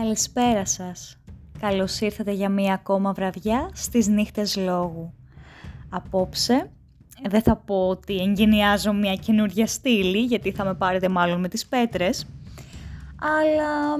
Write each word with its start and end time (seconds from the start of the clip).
Καλησπέρα 0.00 0.66
σας. 0.66 1.16
Καλώς 1.60 2.00
ήρθατε 2.00 2.32
για 2.32 2.48
μία 2.48 2.74
ακόμα 2.74 3.12
βραδιά 3.12 3.70
στις 3.72 4.06
νύχτες 4.06 4.56
λόγου. 4.56 5.12
Απόψε 5.88 6.70
δεν 7.28 7.42
θα 7.42 7.56
πω 7.56 7.88
ότι 7.88 8.16
εγκαινιάζω 8.20 8.92
μια 8.92 9.14
καινούργια 9.14 9.66
στήλη, 9.66 10.18
γιατί 10.18 10.52
θα 10.52 10.64
με 10.64 10.74
πάρετε 10.74 11.08
μάλλον 11.08 11.40
με 11.40 11.48
τις 11.48 11.66
πέτρες, 11.66 12.26
αλλά 13.20 13.96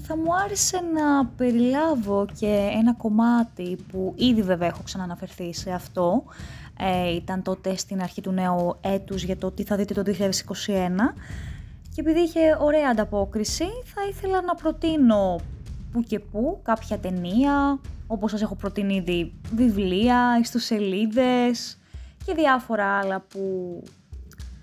θα 0.00 0.16
μου 0.16 0.34
άρεσε 0.44 0.80
να 0.94 1.26
περιλάβω 1.26 2.26
και 2.38 2.70
ένα 2.72 2.94
κομμάτι 2.94 3.76
που 3.92 4.14
ήδη 4.16 4.42
βέβαια 4.42 4.68
έχω 4.68 4.82
ξαναναφερθεί 4.84 5.54
σε 5.54 5.70
αυτό, 5.70 6.24
ε, 6.78 7.14
ήταν 7.14 7.42
τότε 7.42 7.76
στην 7.76 8.02
αρχή 8.02 8.20
του 8.20 8.30
νέου 8.30 8.76
έτους 8.80 9.22
για 9.22 9.36
το 9.36 9.50
τι 9.50 9.62
θα 9.64 9.76
δείτε 9.76 9.94
το 9.94 10.02
2021 10.02 11.14
και 11.96 12.02
επειδή 12.02 12.20
είχε 12.20 12.56
ωραία 12.60 12.88
ανταπόκριση 12.90 13.64
θα 13.84 14.06
ήθελα 14.08 14.42
να 14.42 14.54
προτείνω 14.54 15.40
που 15.92 16.02
και 16.02 16.18
που 16.18 16.60
κάποια 16.62 16.98
ταινία, 16.98 17.80
όπως 18.06 18.30
σας 18.30 18.42
έχω 18.42 18.54
προτείνει 18.54 18.94
ήδη 18.94 19.32
βιβλία, 19.54 20.38
ιστοσελίδες 20.40 21.78
και 22.24 22.34
διάφορα 22.34 22.98
άλλα 22.98 23.20
που 23.20 23.82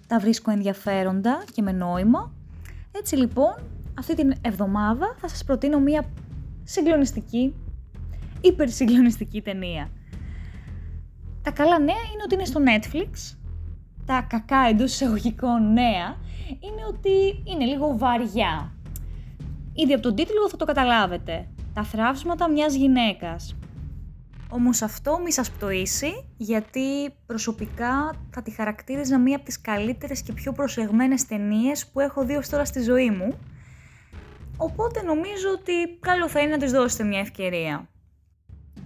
τα 0.08 0.20
βρίσκω 0.20 0.52
ενδιαφέροντα 0.52 1.44
και 1.54 1.62
με 1.62 1.72
νόημα. 1.72 2.32
Έτσι 2.92 3.16
λοιπόν, 3.16 3.56
αυτή 4.00 4.16
την 4.16 4.34
εβδομάδα 4.42 5.16
θα 5.18 5.28
σας 5.28 5.44
προτείνω 5.44 5.80
μία 5.80 6.06
συγκλονιστική, 6.64 7.56
υπερσυγκλονιστική 8.42 9.42
ταινία. 9.42 9.90
Τα 11.42 11.52
καλά 11.52 11.80
νέα 11.80 12.04
είναι 12.14 12.24
ότι 12.24 12.34
είναι 12.34 12.46
στο 12.46 12.62
Netflix. 12.64 13.38
Τα 14.06 14.26
κακά 14.30 14.68
εντός 14.70 14.94
εισαγωγικών 14.94 15.74
νέα 15.74 16.18
είναι 16.60 16.86
ότι 16.88 17.44
είναι 17.44 17.66
λίγο 17.66 17.98
βαριά. 17.98 18.72
Ήδη 19.74 19.94
από 19.94 20.02
τον 20.02 20.16
τίτλο 20.16 20.50
θα 20.50 20.58
το 20.58 20.66
καταλάβετε. 20.66 21.48
Τα 21.74 21.84
θράψματα 21.84 22.50
μιας 22.50 22.76
γυναίκας. 22.76 23.56
Όμως 24.50 24.82
αυτό 24.82 25.20
μη 25.24 25.32
σας 25.32 25.52
πτωίσει, 25.52 26.26
γιατί 26.38 27.14
προσωπικά 27.26 28.16
θα 28.30 28.42
τη 28.42 28.52
χαρακτήριζα 28.52 29.20
μία 29.20 29.36
από 29.36 29.46
τις 29.46 29.62
καλύτερες 29.62 30.22
και 30.22 30.34
πιο 30.34 30.52
προσεγμένες 30.52 31.26
ταινίες 31.26 31.88
που 31.88 32.00
έχω 32.00 32.26
δει 32.26 32.36
ως 32.36 32.50
τώρα 32.50 32.66
στη 32.66 32.82
ζωή 32.82 33.10
μου. 33.10 33.38
Οπότε 34.58 35.02
νομίζω 35.02 35.50
ότι 35.50 35.98
καλό 36.00 36.30
θα 36.30 36.40
είναι 36.40 36.52
να 36.52 36.58
της 36.58 36.72
δώσετε 36.72 37.04
μια 37.04 37.20
ευκαιρία. 37.20 37.88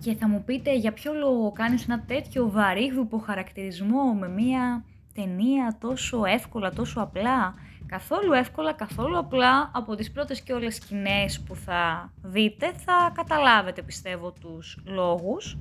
Και 0.02 0.16
θα 0.16 0.27
μου 0.27 0.44
πείτε 0.44 0.75
για 0.75 0.94
ποιο 0.94 1.14
λόγο 1.14 1.52
κάνεις 1.52 1.83
ένα 1.83 2.02
τέτοιο 2.02 2.49
βαρύγδουπο 2.49 3.17
χαρακτηρισμό 3.17 4.14
με 4.14 4.30
μία 4.30 4.83
ταινία 5.22 5.78
τόσο 5.80 6.26
εύκολα, 6.26 6.72
τόσο 6.72 7.02
απλά; 7.02 7.54
Καθόλου 7.88 8.34
εύκολα, 8.34 8.73
καθόλου 8.73 9.18
απλά, 9.18 9.72
από 9.73 9.96
τις 9.96 10.12
πρώτες 10.12 10.42
και 10.42 10.54
όλες 10.54 10.76
σκηνές 10.76 11.42
που 11.42 11.56
θα 11.56 12.12
δείτε 12.22 12.72
θα 12.86 13.12
καταλάβετε 13.14 13.82
πιστεύω 13.82 14.32
τους 14.32 14.80
λόγους. 14.86 15.58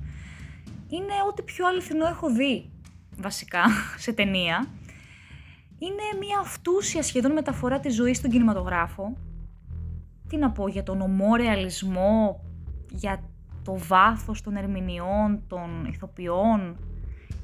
Είναι 0.87 1.13
ό,τι 1.29 1.41
πιο 1.41 1.67
αληθινό 1.67 2.07
έχω 2.07 2.29
δει 2.29 2.69
βασικά 3.17 3.63
σε 4.03 4.13
ταινία. 4.13 4.67
Είναι 5.79 6.19
μια 6.19 6.39
αυτούσια 6.39 7.03
σχεδόν 7.03 7.31
μεταφορά 7.31 7.79
της 7.79 7.95
ζωής 7.95 8.17
στον 8.17 8.31
κινηματογράφο. 8.31 9.17
Τι 10.29 10.37
να 10.37 10.51
πω 10.51 10.67
για 10.67 10.83
τον 10.83 11.01
ομό 11.01 11.35
ρεαλισμό, 11.35 12.43
για 12.91 13.23
το 13.63 13.77
βάθος 13.77 14.41
των 14.41 14.55
ερμηνεών, 14.55 15.43
των 15.47 15.85
ηθοποιών, 15.85 16.77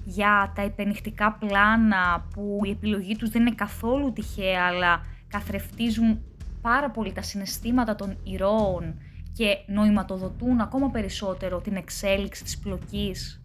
για 0.04 0.52
τα 0.56 0.64
υπενυχτικά 0.64 1.34
πλάνα 1.34 2.26
που 2.34 2.60
η 2.64 2.70
επιλογή 2.70 3.16
τους 3.16 3.30
δεν 3.30 3.42
είναι 3.42 3.56
καθόλου 3.56 4.14
τυχαία 4.14 4.66
αλλά 4.66 5.06
καθρεφτίζουν 5.28 6.22
πάρα 6.62 6.90
πολύ 6.90 7.12
τα 7.12 7.22
συναισθήματα 7.22 7.96
των 7.96 8.18
ηρώων 8.24 9.00
και 9.34 9.58
νοηματοδοτούν 9.68 10.60
ακόμα 10.60 10.90
περισσότερο 10.90 11.62
την 11.62 11.76
εξέλιξη 11.76 12.44
της 12.44 12.58
πλοκής. 12.58 13.44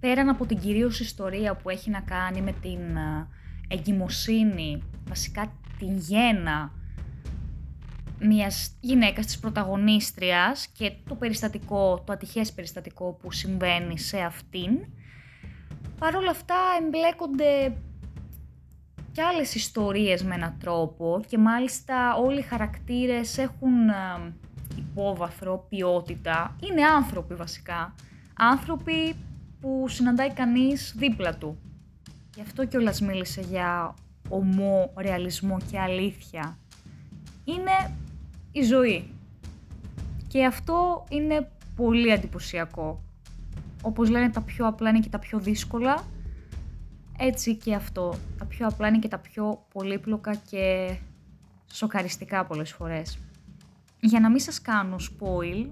Πέραν 0.00 0.28
από 0.28 0.46
την 0.46 0.58
κυρίως 0.58 1.00
ιστορία 1.00 1.56
που 1.56 1.70
έχει 1.70 1.90
να 1.90 2.00
κάνει 2.00 2.40
με 2.40 2.52
την 2.52 2.96
ε, 2.96 3.28
εγκυμοσύνη, 3.68 4.82
βασικά 5.08 5.52
την 5.78 5.96
γένα 5.96 6.72
μιας 8.20 8.76
γυναίκας 8.80 9.26
της 9.26 9.38
πρωταγωνίστριας 9.38 10.66
και 10.66 10.92
το 11.08 11.14
περιστατικό, 11.14 12.02
το 12.06 12.12
ατυχές 12.12 12.52
περιστατικό 12.52 13.12
που 13.12 13.32
συμβαίνει 13.32 13.98
σε 13.98 14.18
αυτήν, 14.18 14.70
Παρ' 16.00 16.16
όλα 16.16 16.30
αυτά 16.30 16.54
εμπλέκονται 16.82 17.76
και 19.12 19.22
άλλες 19.22 19.54
ιστορίες 19.54 20.22
με 20.22 20.34
έναν 20.34 20.56
τρόπο 20.60 21.22
και 21.26 21.38
μάλιστα 21.38 22.16
όλοι 22.16 22.38
οι 22.38 22.42
χαρακτήρες 22.42 23.38
έχουν 23.38 23.88
ε, 23.88 24.32
υπόβαθρο, 24.76 25.66
ποιότητα. 25.68 26.56
Είναι 26.70 26.84
άνθρωποι 26.84 27.34
βασικά. 27.34 27.94
Άνθρωποι 28.34 29.16
που 29.60 29.88
συναντάει 29.88 30.32
κανείς 30.32 30.94
δίπλα 30.96 31.34
του. 31.34 31.58
Γι' 32.34 32.40
αυτό 32.40 32.66
κιόλας 32.66 33.00
μίλησε 33.00 33.40
για 33.40 33.94
ομό, 34.28 34.92
ρεαλισμό 34.96 35.56
και 35.70 35.78
αλήθεια. 35.78 36.58
Είναι 37.44 37.96
η 38.52 38.62
ζωή. 38.62 39.10
Και 40.28 40.44
αυτό 40.44 41.04
είναι 41.08 41.50
πολύ 41.76 42.08
εντυπωσιακό 42.08 43.02
όπως 43.82 44.08
λένε 44.08 44.30
τα 44.30 44.40
πιο 44.40 44.66
απλά 44.66 44.88
είναι 44.88 45.00
και 45.00 45.08
τα 45.08 45.18
πιο 45.18 45.38
δύσκολα, 45.38 46.04
έτσι 47.18 47.56
και 47.56 47.74
αυτό. 47.74 48.14
Τα 48.38 48.44
πιο 48.44 48.66
απλά 48.66 48.88
είναι 48.88 48.98
και 48.98 49.08
τα 49.08 49.18
πιο 49.18 49.66
πολύπλοκα 49.72 50.34
και 50.34 50.96
σοκαριστικά 51.72 52.44
πολλές 52.44 52.72
φορές. 52.72 53.18
Για 54.00 54.20
να 54.20 54.30
μην 54.30 54.40
σας 54.40 54.60
κάνω 54.60 54.96
spoil, 54.98 55.66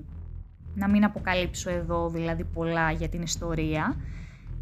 να 0.75 0.89
μην 0.89 1.05
αποκαλύψω 1.05 1.71
εδώ 1.71 2.09
δηλαδή 2.09 2.45
πολλά 2.45 2.91
για 2.91 3.09
την 3.09 3.23
ιστορία, 3.23 3.97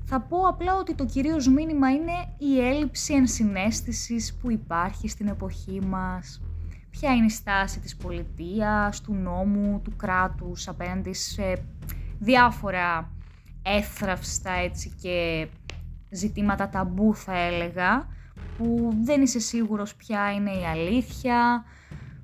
θα 0.04 0.20
πω 0.20 0.38
απλά 0.48 0.76
ότι 0.76 0.94
το 0.94 1.04
κυρίως 1.04 1.48
μήνυμα 1.48 1.90
είναι 1.90 2.12
η 2.38 2.60
έλλειψη 2.60 3.14
ενσυναίσθησης 3.14 4.34
που 4.34 4.50
υπάρχει 4.50 5.08
στην 5.08 5.28
εποχή 5.28 5.80
μας. 5.80 6.42
Ποια 6.90 7.14
είναι 7.14 7.24
η 7.24 7.30
στάση 7.30 7.80
της 7.80 7.96
πολιτείας, 7.96 9.00
του 9.00 9.14
νόμου, 9.14 9.80
του 9.84 9.96
κράτους 9.96 10.68
απέναντι 10.68 11.12
σε 11.12 11.64
διάφορα 12.18 13.10
έθραυστα 13.66 14.50
έτσι 14.50 14.92
και 15.02 15.48
ζητήματα 16.10 16.68
ταμπού 16.68 17.14
θα 17.14 17.38
έλεγα, 17.38 18.06
που 18.58 18.94
δεν 19.02 19.22
είσαι 19.22 19.38
σίγουρος 19.38 19.94
ποια 19.94 20.32
είναι 20.32 20.50
η 20.50 20.64
αλήθεια, 20.64 21.64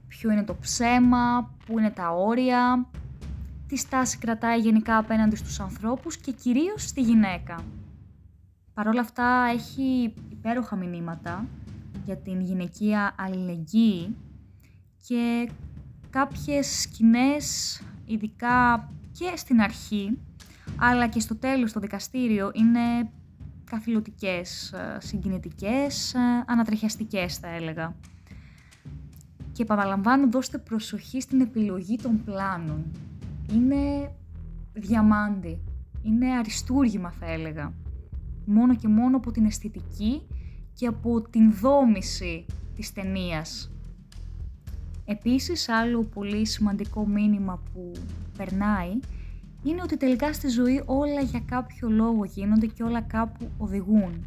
ποιο 0.09 0.31
είναι 0.31 0.45
το 0.45 0.57
ψέμα, 0.57 1.55
πού 1.67 1.79
είναι 1.79 1.91
τα 1.91 2.11
όρια, 2.11 2.87
τι 3.67 3.77
στάση 3.77 4.19
κρατάει 4.19 4.59
γενικά 4.59 4.97
απέναντι 4.97 5.37
στους 5.37 5.61
ανθρώπους 5.61 6.17
και 6.17 6.33
κυρίως 6.33 6.83
στη 6.83 7.01
γυναίκα. 7.01 7.65
Παρ' 8.75 8.89
όλα 8.89 9.01
αυτά 9.01 9.51
έχει 9.53 10.15
υπέροχα 10.31 10.77
μηνύματα 10.77 11.47
για 12.05 12.17
την 12.17 12.41
γυναικεία 12.41 13.15
αλληλεγγύη 13.19 14.17
και 15.07 15.51
κάποιες 16.11 16.81
σκηνές, 16.81 17.81
ειδικά 18.07 18.89
και 19.13 19.33
στην 19.37 19.61
αρχή, 19.61 20.19
αλλά 20.85 21.09
και 21.09 21.21
στο 21.21 21.37
τέλος 21.37 21.73
το 21.73 21.81
δικαστήριο 21.81 22.51
είναι 22.55 23.11
καθηλωτικές, 23.65 24.73
ε, 24.73 24.99
συγκινητικές, 25.01 26.15
ε, 26.15 26.19
ανατριχιαστικές 26.47 27.37
θα 27.37 27.49
έλεγα. 27.49 27.97
Και 29.53 29.63
επαναλαμβάνω 29.63 30.29
δώστε 30.31 30.59
προσοχή 30.59 31.21
στην 31.21 31.41
επιλογή 31.41 31.97
των 31.97 32.25
πλάνων. 32.25 32.85
Είναι 33.53 34.13
διαμάντι, 34.73 35.61
είναι 36.03 36.33
αριστούργημα 36.33 37.11
θα 37.11 37.31
έλεγα. 37.31 37.73
Μόνο 38.45 38.77
και 38.77 38.89
μόνο 38.89 39.17
από 39.17 39.31
την 39.31 39.45
αισθητική 39.45 40.23
και 40.75 40.87
από 40.87 41.21
την 41.21 41.53
δόμηση 41.53 42.47
της 42.75 42.93
ταινίας. 42.93 43.71
Επίσης, 45.05 45.69
άλλο 45.69 46.03
πολύ 46.03 46.47
σημαντικό 46.47 47.07
μήνυμα 47.07 47.63
που 47.73 47.93
περνάει 48.37 48.99
είναι 49.63 49.83
ότι 49.83 49.97
τελικά 49.97 50.33
στη 50.33 50.49
ζωή 50.49 50.83
όλα 50.87 51.21
για 51.21 51.43
κάποιο 51.47 51.89
λόγο 51.89 52.25
γίνονται 52.25 52.67
και 52.67 52.83
όλα 52.83 53.01
κάπου 53.01 53.51
οδηγούν. 53.59 54.27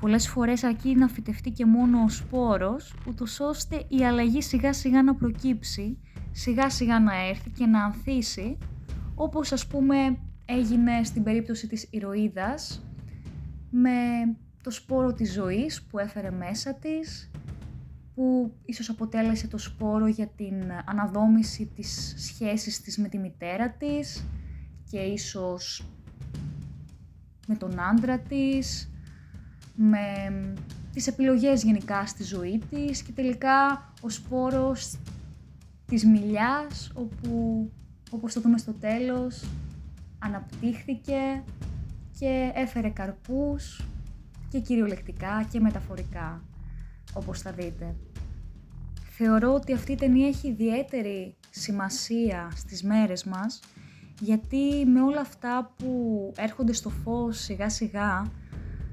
Πολλές 0.00 0.28
φορές 0.28 0.64
αρκεί 0.64 0.94
να 0.94 1.08
φυτευτεί 1.08 1.50
και 1.50 1.66
μόνο 1.66 2.02
ο 2.02 2.08
σπόρος, 2.08 2.94
ούτως 3.08 3.40
ώστε 3.40 3.84
η 3.88 4.04
αλλαγή 4.04 4.42
σιγά 4.42 4.72
σιγά 4.72 5.02
να 5.02 5.14
προκύψει, 5.14 5.98
σιγά 6.32 6.70
σιγά 6.70 7.00
να 7.00 7.28
έρθει 7.28 7.50
και 7.50 7.66
να 7.66 7.84
ανθίσει, 7.84 8.58
όπως 9.14 9.52
ας 9.52 9.66
πούμε 9.66 10.18
έγινε 10.44 11.04
στην 11.04 11.22
περίπτωση 11.22 11.66
της 11.66 11.86
ηρωίδας, 11.90 12.84
με 13.70 13.90
το 14.62 14.70
σπόρο 14.70 15.12
της 15.12 15.32
ζωής 15.32 15.82
που 15.82 15.98
έφερε 15.98 16.30
μέσα 16.30 16.74
της, 16.74 17.29
που 18.20 18.52
ίσως 18.64 18.88
αποτέλεσε 18.88 19.48
το 19.48 19.58
σπόρο 19.58 20.06
για 20.06 20.26
την 20.26 20.54
αναδόμηση 20.84 21.66
της 21.66 22.14
σχέσης 22.16 22.80
της 22.80 22.98
με 22.98 23.08
τη 23.08 23.18
μητέρα 23.18 23.70
της 23.70 24.24
και 24.90 24.98
ίσως 24.98 25.84
με 27.46 27.56
τον 27.56 27.80
άντρα 27.80 28.18
της, 28.18 28.90
με 29.74 29.98
τις 30.92 31.06
επιλογές 31.06 31.62
γενικά 31.62 32.06
στη 32.06 32.22
ζωή 32.22 32.62
της 32.70 33.02
και 33.02 33.12
τελικά 33.12 33.92
ο 34.00 34.08
σπόρος 34.08 34.98
της 35.86 36.04
μιλιάς 36.04 36.90
όπου 36.94 37.70
όπως 38.10 38.32
το 38.32 38.40
δούμε 38.40 38.58
στο 38.58 38.72
τέλος 38.72 39.44
αναπτύχθηκε 40.18 41.42
και 42.18 42.52
έφερε 42.54 42.88
καρπούς 42.88 43.84
και 44.48 44.60
κυριολεκτικά 44.60 45.46
και 45.50 45.60
μεταφορικά 45.60 46.44
όπως 47.14 47.40
θα 47.40 47.52
δείτε. 47.52 47.94
Θεωρώ 49.22 49.54
ότι 49.54 49.72
αυτή 49.72 49.92
η 49.92 49.94
ταινία 49.94 50.26
έχει 50.28 50.48
ιδιαίτερη 50.48 51.34
σημασία 51.50 52.50
στις 52.54 52.82
μέρες 52.82 53.24
μας 53.24 53.60
γιατί 54.20 54.86
με 54.86 55.02
όλα 55.02 55.20
αυτά 55.20 55.74
που 55.76 56.32
έρχονται 56.36 56.72
στο 56.72 56.88
φως 56.90 57.38
σιγά 57.38 57.68
σιγά 57.68 58.30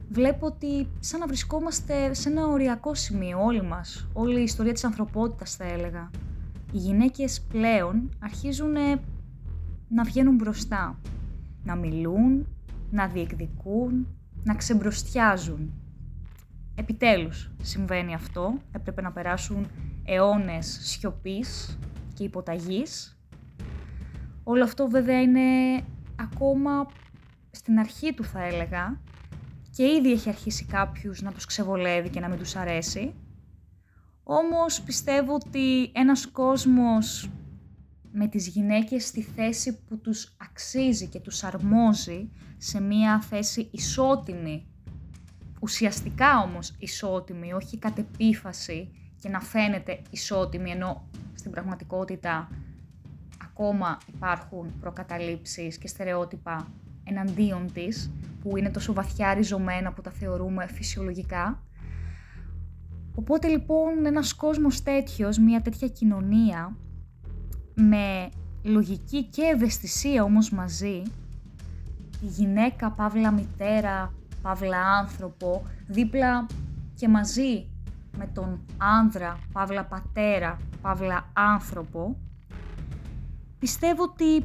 βλέπω 0.09 0.45
ότι 0.45 0.87
σαν 0.99 1.19
να 1.19 1.27
βρισκόμαστε 1.27 2.13
σε 2.13 2.29
ένα 2.29 2.47
οριακό 2.47 2.93
σημείο 2.93 3.43
όλοι 3.43 3.61
μας, 3.61 4.07
όλη 4.13 4.39
η 4.39 4.43
ιστορία 4.43 4.73
της 4.73 4.83
ανθρωπότητας 4.83 5.55
θα 5.55 5.65
έλεγα. 5.65 6.09
Οι 6.71 6.77
γυναίκες 6.77 7.41
πλέον 7.41 8.09
αρχίζουν 8.19 8.73
να 9.87 10.03
βγαίνουν 10.03 10.35
μπροστά, 10.35 10.99
να 11.63 11.75
μιλούν, 11.75 12.47
να 12.91 13.07
διεκδικούν, 13.07 14.07
να 14.43 14.55
ξεμπροστιάζουν. 14.55 15.73
Επιτέλους 16.75 17.51
συμβαίνει 17.61 18.13
αυτό, 18.13 18.53
έπρεπε 18.71 19.01
να 19.01 19.11
περάσουν 19.11 19.67
αιώνες 20.07 20.79
σιωπής 20.81 21.77
και 22.13 22.23
υποταγής. 22.23 23.19
Όλο 24.43 24.63
αυτό 24.63 24.87
βέβαια 24.87 25.21
είναι 25.21 25.41
ακόμα 26.15 26.87
στην 27.51 27.79
αρχή 27.79 28.13
του 28.13 28.23
θα 28.23 28.43
έλεγα 28.43 29.01
και 29.75 29.83
ήδη 29.83 30.11
έχει 30.11 30.29
αρχίσει 30.29 30.65
κάποιους 30.65 31.21
να 31.21 31.31
τους 31.31 31.45
ξεβολεύει 31.45 32.09
και 32.09 32.19
να 32.19 32.27
μην 32.27 32.37
τους 32.37 32.55
αρέσει. 32.55 33.13
Όμως 34.23 34.81
πιστεύω 34.81 35.33
ότι 35.33 35.91
ένας 35.93 36.27
κόσμος 36.27 37.29
με 38.11 38.27
τις 38.27 38.47
γυναίκες 38.47 39.07
στη 39.07 39.21
θέση 39.21 39.79
που 39.87 39.97
τους 39.97 40.35
αξίζει 40.37 41.07
και 41.07 41.19
τους 41.19 41.43
αρμόζει 41.43 42.29
σε 42.57 42.81
μία 42.81 43.21
θέση 43.21 43.69
ισότιμη, 43.71 44.67
ουσιαστικά 45.61 46.39
όμως 46.39 46.75
ισότιμη, 46.79 47.53
όχι 47.53 47.77
κατ' 47.77 47.97
επίφαση 47.97 48.91
και 49.27 49.33
να 49.33 49.39
φαίνεται 49.39 50.01
ισότιμη, 50.09 50.71
ενώ 50.71 51.07
στην 51.33 51.51
πραγματικότητα 51.51 52.49
ακόμα 53.43 53.97
υπάρχουν 54.15 54.73
προκαταλήψεις 54.79 55.77
και 55.77 55.87
στερεότυπα 55.87 56.67
εναντίον 57.03 57.71
της, 57.73 58.11
που 58.41 58.57
είναι 58.57 58.69
τόσο 58.69 58.93
βαθιά 58.93 59.33
ριζωμένα 59.33 59.93
που 59.93 60.01
τα 60.01 60.11
θεωρούμε 60.11 60.67
φυσιολογικά. 60.67 61.63
Οπότε 63.15 63.47
λοιπόν 63.47 64.05
ένας 64.05 64.33
κόσμος 64.33 64.83
τέτοιος, 64.83 65.37
μια 65.37 65.61
τέτοια 65.61 65.87
κοινωνία, 65.87 66.77
με 67.75 68.29
λογική 68.63 69.23
και 69.23 69.41
ευαισθησία 69.41 70.23
όμως 70.23 70.51
μαζί, 70.51 71.01
η 72.21 72.25
γυναίκα, 72.25 72.91
παύλα 72.91 73.31
μητέρα, 73.31 74.13
παύλα 74.41 74.81
άνθρωπο, 74.81 75.65
δίπλα 75.87 76.45
και 76.95 77.07
μαζί 77.07 77.67
με 78.17 78.27
τον 78.33 78.65
άνδρα, 78.77 79.39
παύλα 79.51 79.85
πατέρα, 79.85 80.57
παύλα 80.81 81.29
άνθρωπο, 81.33 82.17
πιστεύω 83.59 84.03
ότι 84.03 84.43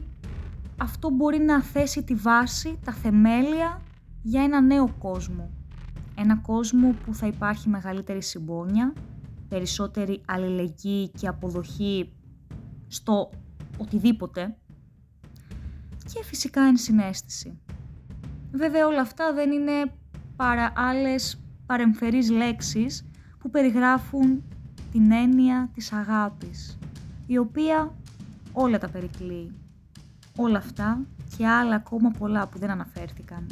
αυτό 0.77 1.11
μπορεί 1.11 1.39
να 1.39 1.63
θέσει 1.63 2.03
τη 2.03 2.15
βάση, 2.15 2.79
τα 2.85 2.93
θεμέλια 2.93 3.81
για 4.23 4.43
ένα 4.43 4.61
νέο 4.61 4.89
κόσμο. 4.99 5.51
Ένα 6.17 6.37
κόσμο 6.37 6.95
που 7.05 7.15
θα 7.15 7.27
υπάρχει 7.27 7.69
μεγαλύτερη 7.69 8.23
συμπόνια, 8.23 8.93
περισσότερη 9.49 10.23
αλληλεγγύη 10.27 11.09
και 11.09 11.29
αποδοχή 11.29 12.13
στο 12.89 13.31
οτιδήποτε 13.79 14.57
και 16.13 16.25
φυσικά 16.25 16.63
ενσυναίσθηση. 16.63 17.61
Βέβαια 18.53 18.87
όλα 18.87 19.01
αυτά 19.01 19.33
δεν 19.33 19.51
είναι 19.51 19.93
παρά 20.37 20.73
άλλες 20.77 21.43
παρεμφερείς 21.67 22.31
λέξεις 22.31 23.07
που 23.43 23.51
περιγράφουν 23.51 24.43
την 24.93 25.13
έννοια 25.13 25.69
της 25.75 25.93
αγάπης, 25.93 26.79
η 27.27 27.39
οποία 27.39 27.95
όλα 28.53 28.79
τα 28.79 28.89
περικλεί. 28.89 29.53
Όλα 30.37 30.59
αυτά 30.59 31.01
και 31.37 31.47
άλλα 31.47 31.75
ακόμα 31.75 32.11
πολλά 32.11 32.49
που 32.49 32.59
δεν 32.59 32.71
αναφέρθηκαν. 32.71 33.47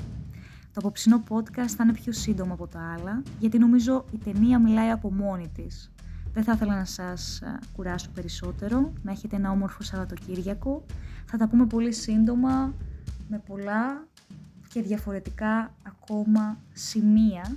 Το 0.73 0.77
απόψινό 0.77 1.23
podcast 1.29 1.69
θα 1.77 1.85
είναι 1.85 1.93
πιο 1.93 2.13
σύντομο 2.13 2.53
από 2.53 2.67
τα 2.67 2.95
άλλα, 2.99 3.23
γιατί 3.39 3.59
νομίζω 3.59 4.05
η 4.13 4.17
ταινία 4.17 4.59
μιλάει 4.59 4.91
από 4.91 5.13
μόνη 5.13 5.49
της. 5.49 5.93
Δεν 6.33 6.45
θα 6.45 6.53
ήθελα 6.53 6.77
να 6.77 6.85
σας 6.85 7.43
κουράσω 7.77 8.11
περισσότερο, 8.15 8.93
να 9.03 9.11
έχετε 9.11 9.37
ένα 9.37 9.51
όμορφο 9.51 9.83
Σαββατοκύριακο. 9.83 10.85
Θα 11.25 11.37
τα 11.37 11.49
πούμε 11.49 11.67
πολύ 11.67 11.93
σύντομα, 11.93 12.75
με 13.29 13.43
πολλά 13.47 14.07
και 14.69 14.83
διαφορετικά 14.83 15.75
ακόμα 15.83 16.59
σημεία, 16.73 17.57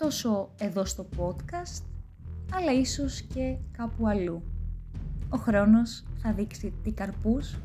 τόσο 0.00 0.50
εδώ 0.58 0.84
στο 0.84 1.08
podcast, 1.16 1.82
αλλά 2.52 2.72
ίσως 2.72 3.20
και 3.20 3.56
κάπου 3.76 4.08
αλλού. 4.08 4.42
Ο 5.28 5.36
χρόνος 5.36 6.04
θα 6.22 6.32
δείξει 6.32 6.74
τι 6.82 6.92
καρπούς 6.92 7.56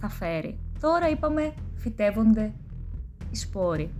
θα 0.00 0.08
φέρει. 0.08 0.58
Τώρα 0.80 1.08
είπαμε 1.08 1.54
φυτεύονται 1.74 2.52
οι 3.30 3.36
σπόροι. 3.36 3.90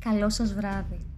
Καλό 0.00 0.28
σας 0.28 0.54
βράδυ. 0.54 1.09